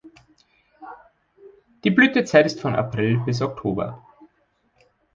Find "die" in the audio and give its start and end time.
1.83-1.91